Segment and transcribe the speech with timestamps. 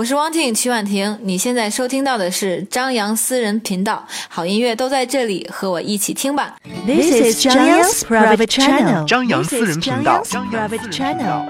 [0.00, 6.56] 我是汪婷曲婉婷，你现在收听到的是张扬私人频道，好音乐都在这里，和我一起听吧。
[6.86, 9.04] This is Zhang Yang's private channel.
[9.06, 10.22] 张扬私人频道。
[10.24, 11.44] Private channel.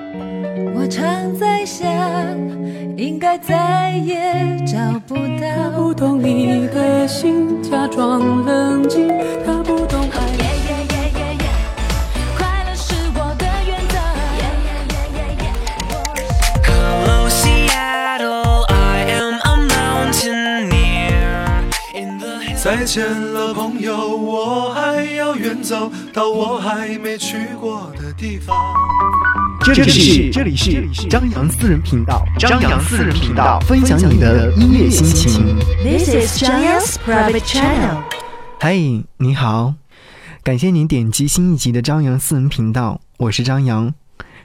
[0.75, 1.87] 我常在想，
[2.97, 4.35] 应该再也
[4.67, 5.71] 找不到。
[5.77, 9.07] 不懂你的心，假装冷静，
[22.81, 28.57] 再见了，朋友，我还要远走到我还没去过的地方。
[29.63, 35.59] 这里是这里是张扬私人频道，张扬私人频道，分享你的音乐心情。
[35.85, 38.03] This is Zhang Yang's private channel.
[38.59, 38.75] 嗨，
[39.19, 39.75] 你好，
[40.43, 43.93] 感谢您点击新一集的张扬私人频道，我是张扬。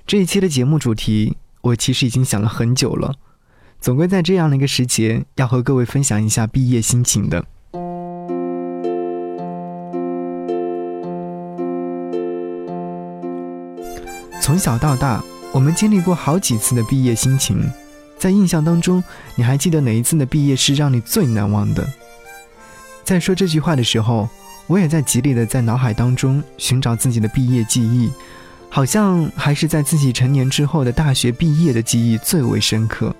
[0.05, 3.13] 这一期的节目主题，我其实已经想了很久了，
[3.79, 7.45] 总归在这样的一个时节，要和各位分享一下毕业心情的。
[14.45, 17.67] 从小到大，我们经历过好几次的毕业心情，
[18.15, 21.83] 在印象当中，你还记得哪一次的毕业是让你最难忘的？
[23.03, 24.29] 在说这句话的时候，
[24.67, 28.11] 我也在极力的在脑海当中寻找自己的毕业记忆，
[28.69, 33.15] 好像还是在自己成年之后的大学毕业的记忆最为深刻。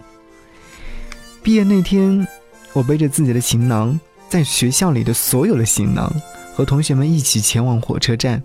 [1.42, 2.28] 毕业那天，
[2.72, 6.08] 我背着自己的行囊，在学校里的所有的行囊，
[6.56, 8.44] 和同学们一起前往火车站。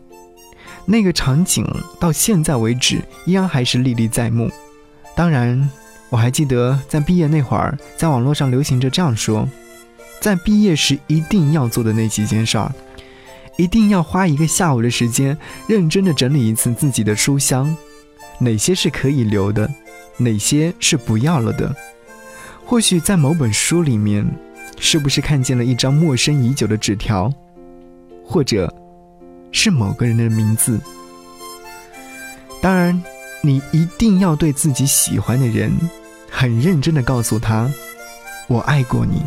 [0.87, 1.65] 那个场景
[1.99, 4.51] 到现在为止依然还是历历在目。
[5.15, 5.71] 当然，
[6.09, 9.49] 我还记得在毕业那会儿，在网络上流行着这样说：
[10.21, 12.73] 在毕业时一定要做的那几件事儿，
[13.57, 15.37] 一定要花一个下午的时间，
[15.67, 17.77] 认真的整理一次自己的书箱，
[18.39, 19.71] 哪些是可以留的，
[20.17, 21.75] 哪些是不要了的。
[22.65, 24.27] 或许在某本书里面，
[24.79, 27.31] 是不是看见了一张陌生已久的纸条，
[28.25, 28.73] 或者
[29.53, 30.81] 是某个人的名字？
[32.63, 33.03] 当然，
[33.43, 35.73] 你一定要对自己喜欢的人，
[36.31, 37.71] 很认真的告诉他
[38.49, 39.23] ：“我爱过你。”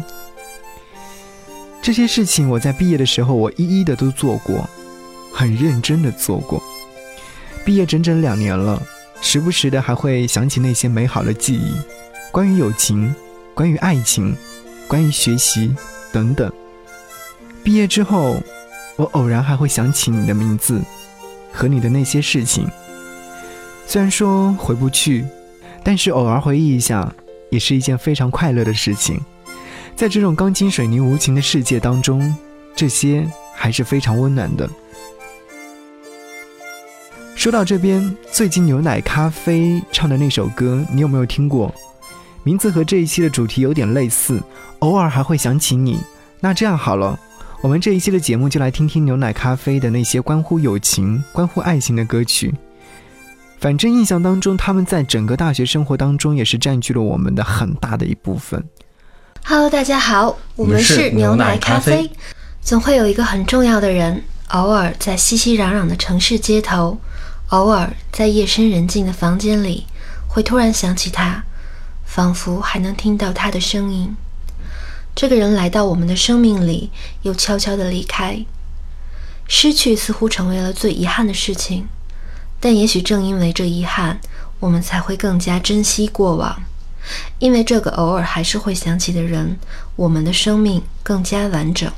[1.81, 4.69] 这些事情我在毕业的时候，我一一的都做过，
[5.33, 6.62] 很认真的做过。
[7.66, 8.81] 毕业整整两年了，
[9.22, 11.73] 时不时的还会想起那些美好的记忆，
[12.31, 13.13] 关于友情，
[13.53, 14.35] 关于爱情，
[14.88, 15.75] 关于学习
[16.12, 16.51] 等等。
[17.63, 18.41] 毕业之后，
[18.96, 20.81] 我偶然还会想起你的名字
[21.52, 22.68] 和你的那些事情。
[23.86, 25.26] 虽然说回不去，
[25.84, 27.14] 但是偶尔回忆一下，
[27.50, 29.20] 也是一件非常快乐的事情。
[29.96, 32.36] 在这种钢筋水泥无情的世界当中，
[32.76, 34.70] 这些还是非常温暖的。
[37.36, 41.74] 说到这边，最近牛奶咖啡唱的那首歌，你有没有听过？
[42.44, 44.42] 名字和这一期的主题有点类似，
[44.80, 46.00] 偶尔还会想起你。
[46.40, 47.20] 那这样好了，
[47.63, 52.53] 我们这一期的节目就来听听牛奶咖啡的那些关乎友情、关乎爱情的歌曲。
[53.57, 58.62] 反正印象当中，他们在整个大学生活当中也是占据了我们的很大的一部分。
[59.46, 62.12] Hello，大家好，我们是是牛奶咖啡。
[62.62, 66.97] 总会有一个很重要的人，偶尔在熙熙攘攘的城市街头，
[67.47, 69.85] 偶尔在夜深人静的房间里，
[70.28, 71.41] 会突然想起他，
[72.03, 74.13] 仿佛还能听到他的声音。
[75.16, 76.90] 这个人来到我们的生命里，
[77.22, 78.44] 又悄悄地离开。
[79.47, 81.88] 失去似乎成为了最遗憾的事情，
[82.59, 84.19] 但也许正因为这遗憾，
[84.59, 86.62] 我们才会更加珍惜过往。
[87.38, 89.59] 因为这个偶尔还是会想起的人，
[89.96, 91.91] 我们的生命更加完整。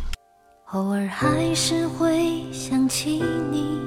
[0.71, 3.79] 偶尔还是会想起你，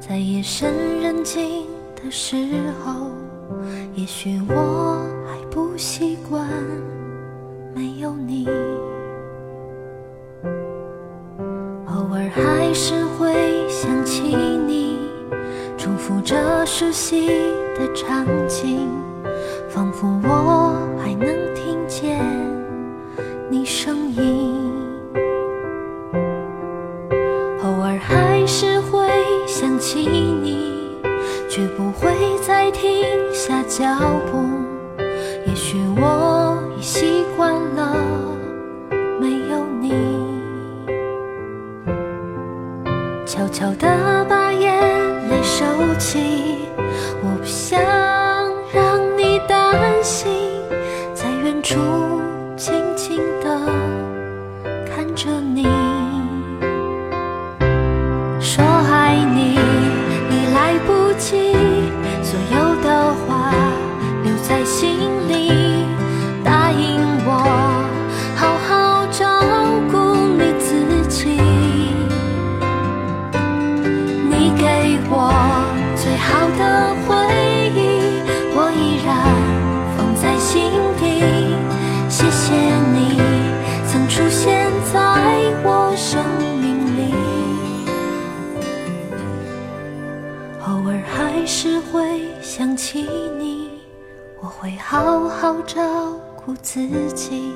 [0.00, 2.36] 在夜深人静的时
[2.84, 3.10] 候，
[3.96, 6.48] 也许我还不习惯
[7.76, 8.48] 没有你。
[11.84, 14.34] 偶尔还是会想起
[14.66, 14.98] 你，
[15.76, 17.28] 重复着熟悉
[17.74, 18.88] 的场景，
[19.68, 22.18] 仿佛我还能听见
[23.50, 24.72] 你声音。
[27.62, 29.06] 偶尔还是会
[29.46, 30.96] 想起你，
[31.46, 33.84] 却不会再停下脚
[34.32, 34.35] 步。
[51.76, 52.05] 在
[95.46, 95.80] 好照
[96.34, 96.80] 顾自
[97.12, 97.52] 己，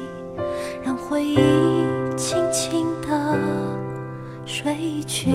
[0.80, 1.36] 让回忆
[2.16, 3.36] 轻轻地
[4.46, 5.32] 睡去。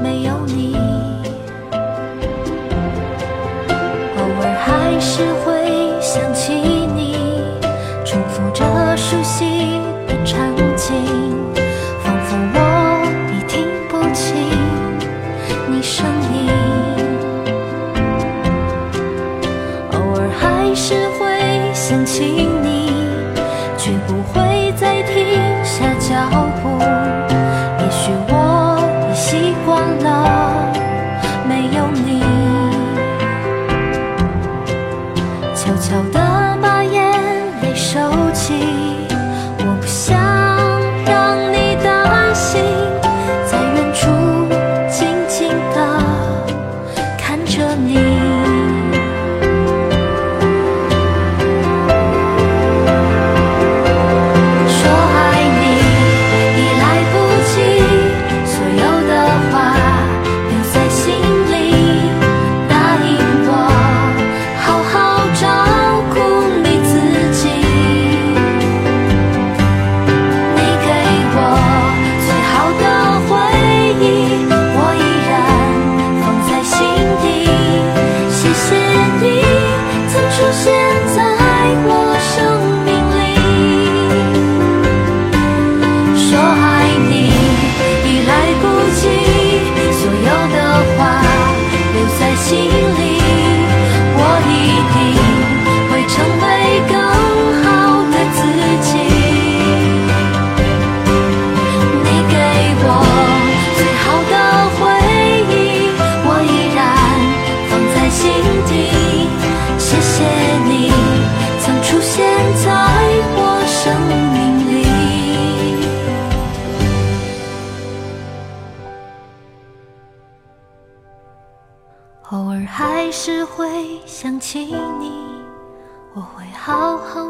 [0.00, 0.57] 没有你，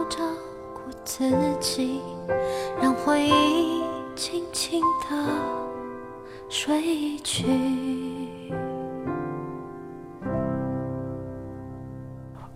[0.09, 0.19] 照
[0.73, 2.01] 顾自己，
[2.81, 3.83] 让回忆
[4.17, 5.17] 轻轻地
[6.49, 7.45] 睡去。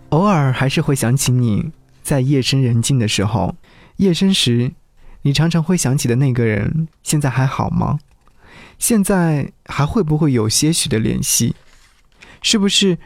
[0.09, 1.71] 偶尔还是会想起你，
[2.01, 3.55] 在夜深人静的时候，
[3.97, 4.71] 夜深时，
[5.21, 7.99] 你常常会想起的那个人，现在还好吗？
[8.77, 11.55] 现在还会不会有些许的联系？
[12.41, 12.97] 是不是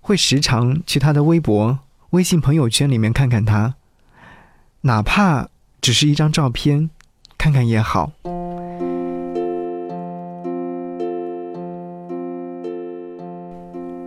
[0.00, 1.78] 会时常去他的微博、
[2.10, 3.76] 微信朋友圈里面看看他？
[4.84, 5.48] 哪怕
[5.80, 6.90] 只是一张照片，
[7.38, 8.10] 看看也好。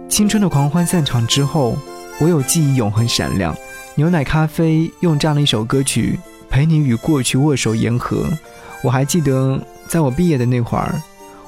[0.09, 1.77] 青春的狂欢散场之后，
[2.19, 3.55] 我有记忆永恒闪亮。
[3.95, 8.25] 牛奶咖啡用这样的一首歌曲陪你与过去握手言和。
[8.83, 11.01] 我还记得，在我毕业的那会儿，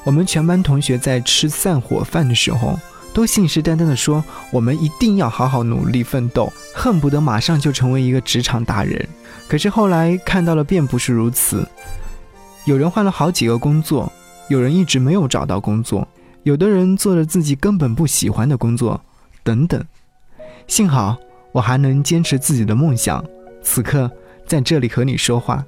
[0.05, 2.79] 我们全班同学在吃散伙饭的时候，
[3.17, 9.09] 都信誓旦旦地说我们一定要好好努力奋斗，恨不得马上就成为一个职场达人。
[9.47, 11.67] 可是后来看到了，并不是如此。
[12.65, 14.13] 有人换了好几个工作，
[14.49, 16.07] 有人一直没有找到工作，
[16.43, 19.01] 有的人做了自己根本不喜欢的工作，
[19.43, 19.83] 等等。
[20.67, 21.17] 幸好
[21.51, 23.25] 我还能坚持自己的梦想，
[23.63, 24.11] 此刻
[24.45, 25.65] 在这里和你说话。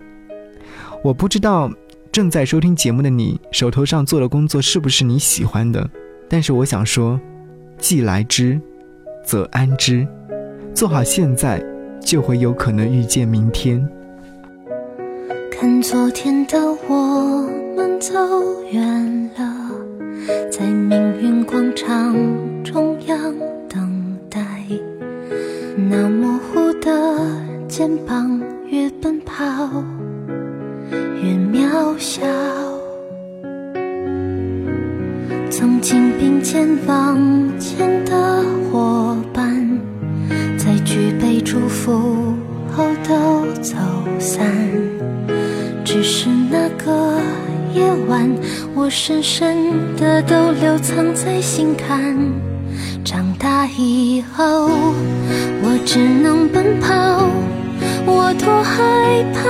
[1.04, 1.68] 我不知道
[2.12, 5.90] 正在收听节目的你手头上做的工作是不是你喜欢的，
[6.30, 7.20] 但是我想说，
[7.80, 8.60] 既来之，
[9.24, 10.06] 则安之。
[10.74, 11.64] 做好现在，
[12.02, 13.84] 就会有可能遇见明天。
[15.52, 16.58] 看昨天的
[16.88, 18.14] 我们走
[18.72, 19.72] 远了，
[20.52, 22.16] 在命运广场
[22.64, 23.36] 中央
[23.68, 24.40] 等待。
[25.90, 26.92] 那模糊的
[27.68, 29.44] 肩膀，越奔跑
[31.22, 32.22] 越渺小。
[35.50, 37.18] 曾经并肩往
[37.60, 39.80] 前的伙伴，
[40.58, 42.34] 在举杯祝福
[42.72, 43.76] 后都走
[44.20, 44.46] 散。
[45.84, 47.20] 只是那个
[47.74, 48.30] 夜晚，
[48.76, 52.16] 我深深的都留藏在心坎。
[53.04, 54.70] 长大以后，
[55.64, 57.28] 我只能奔跑，
[58.06, 59.50] 我多害怕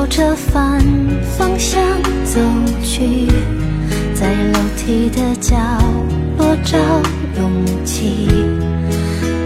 [0.00, 0.80] 朝着反
[1.36, 1.78] 方向
[2.24, 2.40] 走
[2.82, 3.26] 去，
[4.14, 5.58] 在楼梯的角
[6.38, 6.78] 落找
[7.36, 8.26] 勇气，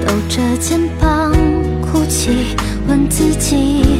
[0.06, 1.32] 抖着肩膀
[1.82, 2.54] 哭泣，
[2.86, 3.98] 问自己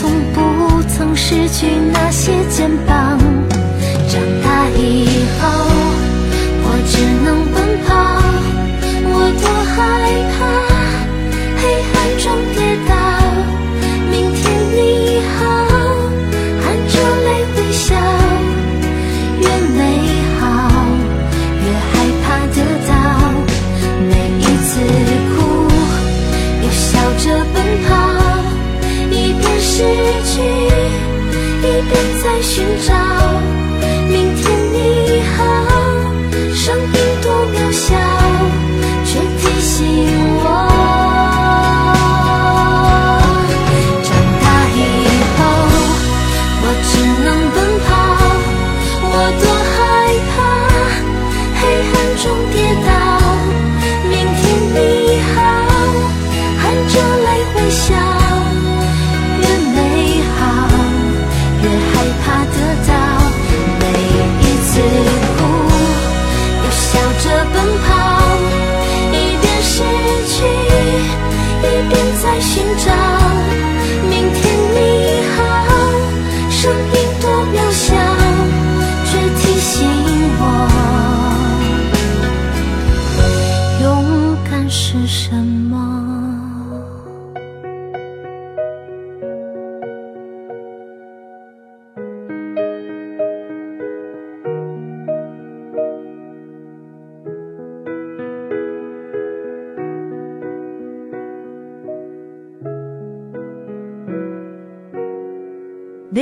[0.00, 3.18] 从不曾失去那些肩膀。
[4.08, 5.04] 长大以
[5.38, 5.42] 后，
[6.64, 6.92] 我只
[7.22, 7.88] 能奔跑，
[9.04, 9.78] 我多害
[10.32, 10.38] 怕
[11.60, 12.26] 黑暗中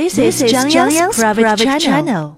[0.09, 2.33] This is Zhang Yang's private channel.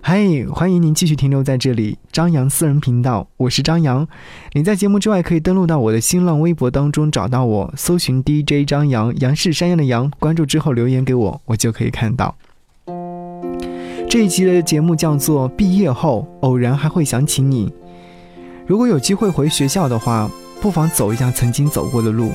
[0.00, 4.08] 嗨，欢迎您继续停留在这里，张扬私人频道，我是张扬。
[4.54, 12.34] 你在节目之外可以登录到我的新浪微博当中找到我，搜寻 DJ 张扬，杨是山羊的羊，关注之后留言给我，我就可以看到。
[14.08, 17.68] 这一集的节目叫做《毕业后偶然还会想起你》。
[18.66, 20.30] 如果有机会回学校的话，
[20.62, 22.32] 不妨走一下曾经走过的路，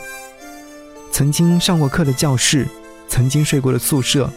[1.10, 2.68] 曾经上过课的教室，
[3.08, 4.30] 曾经睡过的宿舍。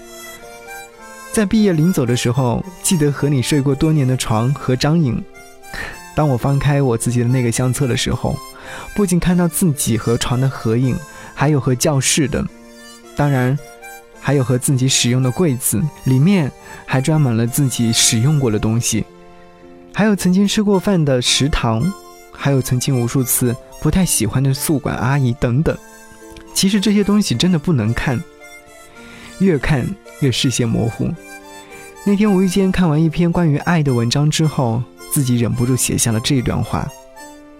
[1.38, 5.22] 在毕业临走的时候，记得和你睡过多年的床和张影。
[6.16, 8.36] 当我翻开我自己的那个相册的时候，
[8.96, 10.98] 不仅看到自己和床的合影，
[11.36, 12.44] 还有和教室的，
[13.14, 13.56] 当然，
[14.20, 16.50] 还有和自己使用的柜子，里面
[16.84, 19.04] 还装满了自己使用过的东西，
[19.94, 21.80] 还有曾经吃过饭的食堂，
[22.32, 25.78] 还有曾经无数次不太喜欢的宿管阿姨等等。
[26.52, 28.20] 其实这些东西真的不能看，
[29.38, 29.86] 越看
[30.18, 31.08] 越视线模糊。
[32.06, 36.88] 那天无意间看完一篇关于爱的文章之后，自己忍不住写下了这段话：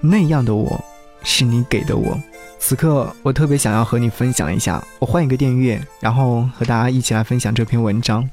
[0.00, 0.83] 那样的我，
[1.23, 2.18] 是你给的我。
[2.59, 4.83] 此刻，我特别想要和你分享一下。
[4.99, 8.26] 我换一个电乐，然后和大家一起来分享这篇文章。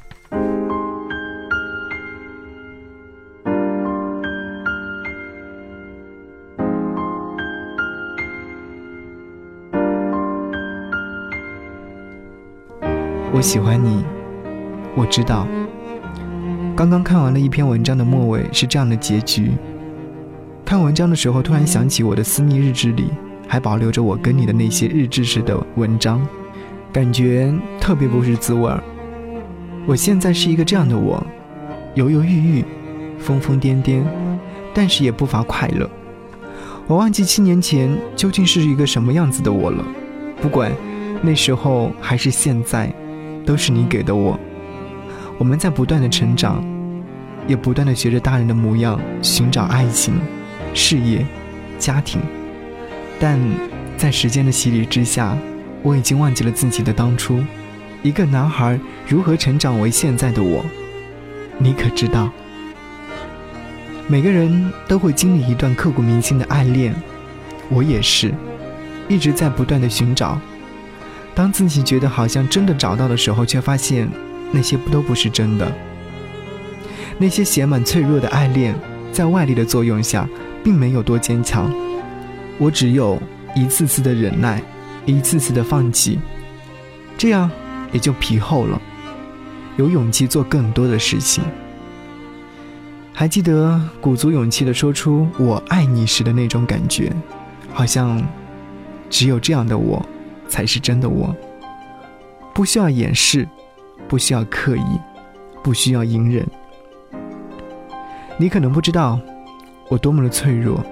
[13.33, 14.05] 我喜欢你，
[14.95, 15.45] 我知道。
[16.75, 19.53] 刚刚看完了一篇文章的末尾是这样的结局。
[20.65, 23.11] 看文章的时候，突然想起我的私密日志里
[23.47, 26.27] 还保留着我跟你的那些日志式的文章，
[26.91, 28.83] 感觉特别不是滋味儿。
[29.85, 31.25] 我现在是一个这样的我，
[31.93, 32.65] 犹犹豫豫，
[33.19, 34.03] 疯疯癫癫，
[34.73, 35.89] 但是也不乏快乐。
[36.87, 39.81] 我忘记七年前究竟是一个什么样子的我了，
[40.41, 40.69] 不管
[41.21, 42.93] 那时候还是现在，
[43.45, 44.37] 都是你给的我。
[45.37, 46.63] 我们在不断的成长，
[47.47, 50.13] 也不断的学着大人的模样寻找爱情、
[50.73, 51.25] 事业、
[51.77, 52.21] 家庭，
[53.19, 53.39] 但
[53.97, 55.37] 在时间的洗礼之下，
[55.81, 57.43] 我已经忘记了自己的当初。
[58.01, 60.63] 一个男孩如何成长为现在的我，
[61.57, 62.29] 你可知道？
[64.07, 66.95] 每个人都会经历一段刻骨铭心的爱恋，
[67.69, 68.33] 我也是，
[69.09, 70.39] 一直在不断的寻找。
[71.33, 74.07] 当自己觉得好像真的找到的时候，却发现
[74.55, 75.69] 那些都不是真的。
[77.17, 78.73] 那些写满脆弱的爱恋，
[79.11, 80.27] 在外力的作用下，
[80.63, 81.69] 并没有多坚强。
[82.57, 83.21] 我只有
[83.53, 84.61] 一次次的忍耐，
[85.05, 86.17] 一次次的放弃，
[87.17, 87.51] 这样。
[87.91, 88.81] 也就皮厚了，
[89.77, 91.41] 有勇气做更多的事情。
[93.13, 97.13] 还记得鼓足勇气的说出“我爱你”时的那种感觉，
[97.71, 98.21] 好像
[99.09, 100.05] 只有这样的我，
[100.49, 101.33] 才是真的我。
[102.53, 103.47] 不需要掩饰，
[104.07, 104.99] 不需要刻意，
[105.63, 106.45] 不需要隐忍。
[108.37, 109.19] 你可能不知道
[109.89, 110.83] 我多么的脆弱。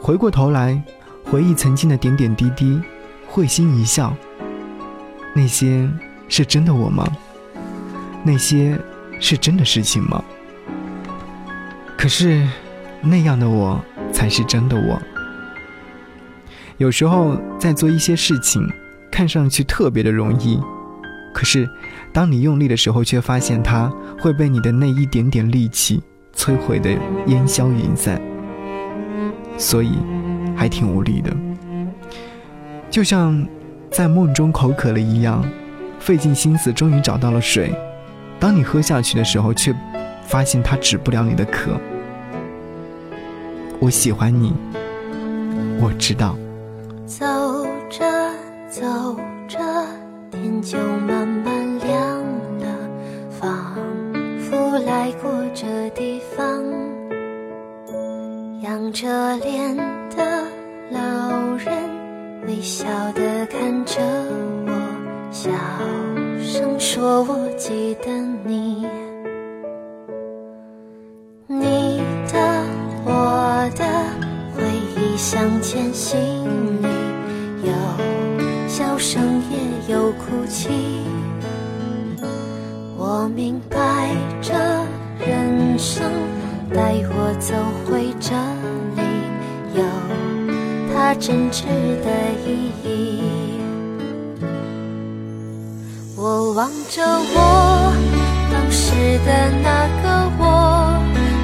[0.00, 0.82] 回过头来，
[1.24, 2.80] 回忆曾经的点点滴滴，
[3.26, 4.14] 会心一笑。
[5.34, 5.88] 那些
[6.28, 7.06] 是真的我吗？
[8.24, 8.78] 那些
[9.18, 10.22] 是真的事情吗？
[11.96, 12.46] 可是，
[13.00, 13.80] 那样的我
[14.12, 15.00] 才是真的我。
[16.78, 18.68] 有时候在做一些事情，
[19.10, 20.60] 看上去特别的容易，
[21.32, 21.68] 可是
[22.12, 26.02] 当你用力的时候，却发现它会被你的那一点点力气
[26.36, 26.90] 摧毁的
[27.26, 28.20] 烟消云散，
[29.56, 29.92] 所以
[30.56, 31.34] 还挺无力的，
[32.90, 33.46] 就像。
[33.94, 35.44] 在梦中口渴了一样，
[36.00, 37.70] 费尽心思终于找到了水。
[38.40, 39.70] 当你喝下去的时候，却
[40.24, 41.78] 发现它止不了你的渴。
[43.78, 44.54] 我喜欢你，
[45.78, 46.38] 我知道。
[87.42, 88.30] 走回这
[88.94, 89.02] 里，
[89.74, 89.82] 有
[90.94, 91.64] 它真挚
[92.04, 92.06] 的
[92.46, 92.88] 意义。”
[96.16, 97.92] 我望着我
[98.52, 98.94] 当时
[99.26, 100.44] 的那个我，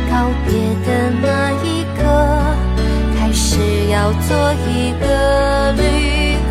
[0.08, 0.14] 告
[0.46, 0.52] 别
[0.86, 0.88] 的
[1.20, 1.26] 那
[1.64, 1.66] 一
[1.98, 2.00] 刻，
[3.18, 3.58] 开始
[3.90, 4.28] 要做
[4.68, 5.82] 一个旅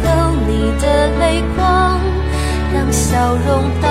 [0.03, 0.05] 客。
[0.49, 0.85] 你的
[1.19, 1.23] 泪
[1.55, 1.99] 光，
[2.73, 3.47] 让笑容
[3.81, 3.85] 挡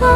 [0.00, 0.08] 方。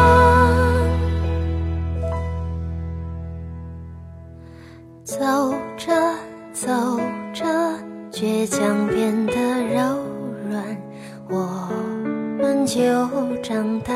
[5.03, 5.93] 走着
[6.51, 6.71] 走
[7.33, 7.45] 着，
[8.11, 9.33] 倔强变得
[9.73, 9.99] 柔
[10.49, 10.77] 软，
[11.29, 11.69] 我
[12.39, 12.81] 们就
[13.41, 13.93] 长大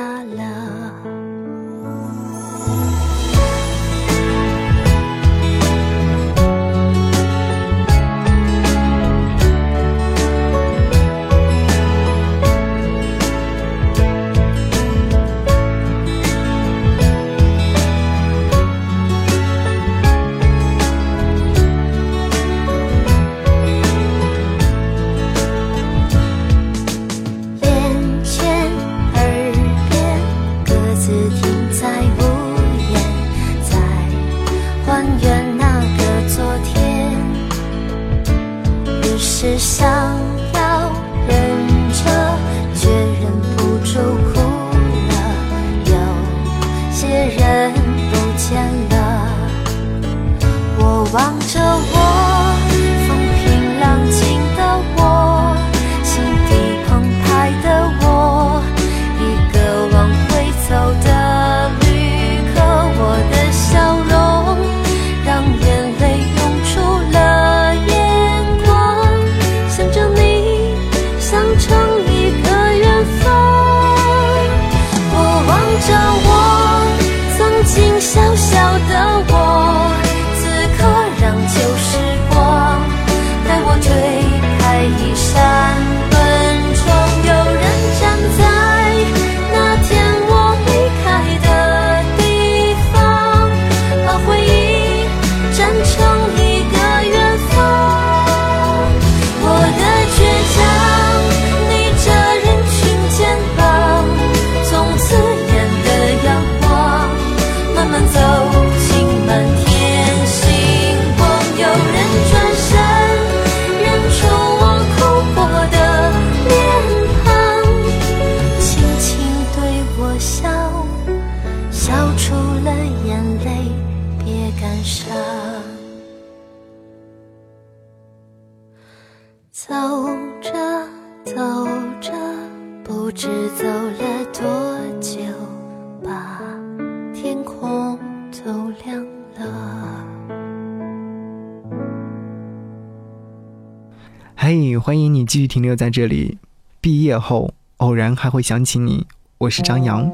[145.28, 146.38] 继续停留在这里。
[146.80, 149.06] 毕业后，偶然还会想起你。
[149.40, 150.10] 我是张扬。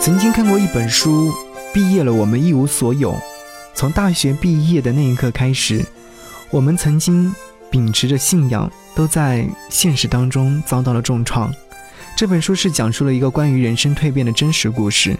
[0.00, 1.32] 曾经看过一本书，
[1.72, 3.14] 毕业了，我们一无所有。
[3.74, 5.84] 从大学毕业的那一刻开始，
[6.50, 7.32] 我们曾经
[7.70, 11.52] 秉持着信仰，都在现实当中遭到了重创。
[12.16, 15.16] 这本书是讲述了一个关于人生蜕变的真实故事。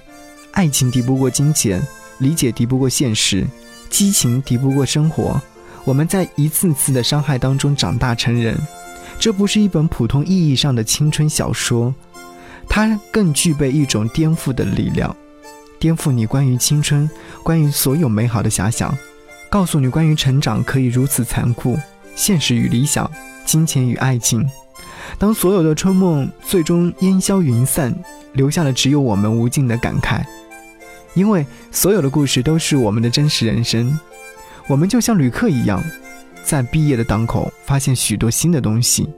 [0.52, 1.80] 爱情敌不过金钱，
[2.18, 3.46] 理解敌不过现实，
[3.90, 5.40] 激情敌不过生活。
[5.84, 8.56] 我们在一次次的伤害当中长大成人。
[9.18, 11.94] 这不是一本普通意义上的青春小说，
[12.68, 15.14] 它更具备一种颠覆的力量，
[15.78, 17.08] 颠覆你关于青春、
[17.44, 18.96] 关于所有美好的遐想，
[19.48, 21.78] 告诉你关于成长可以如此残酷，
[22.16, 23.08] 现实与理想，
[23.44, 24.48] 金钱与爱情。
[25.18, 27.94] 当所有的春梦最终烟消云散，
[28.32, 30.24] 留下的只有我们无尽的感慨。
[31.14, 33.98] 因为所有的故事都是我们的真实人生，
[34.66, 35.82] 我们就像旅客一样，
[36.42, 39.08] 在毕业的档口发现许多新的东西，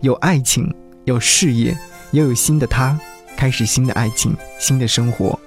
[0.00, 1.76] 有爱情，有事业，
[2.10, 2.98] 也有新的他，
[3.36, 5.38] 开始新的爱情，新的生活。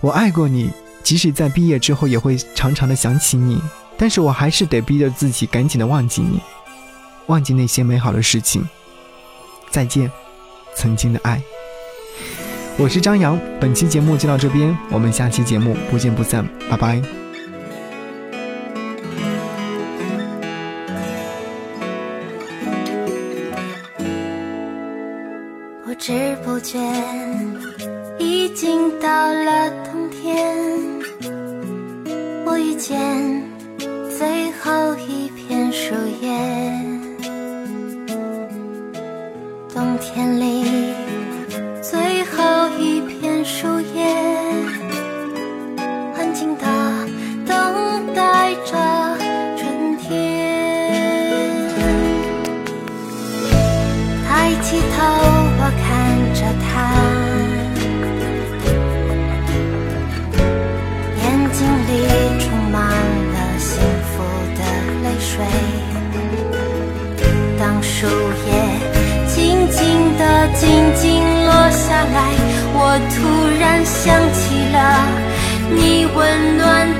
[0.00, 0.70] 我爱过你，
[1.02, 3.60] 即使在毕业之后也会常常的想起你，
[3.96, 6.40] 但是我还是得逼着自己赶紧的忘记你，
[7.26, 8.66] 忘记那些美好的事情。
[9.70, 10.10] 再见，
[10.74, 11.40] 曾经的爱。
[12.78, 17.00] 我是张扬，本期节目就到这边，我们下期节目不见不散，拜拜。
[25.84, 26.78] 不知不觉，
[28.18, 30.56] 已经到了冬天。
[32.46, 32.98] 我遇见
[34.18, 36.30] 最后一片树叶，
[39.74, 40.59] 冬天里
[72.04, 72.34] 来，
[72.72, 73.18] 我突
[73.58, 74.76] 然想起了
[75.70, 76.99] 你温暖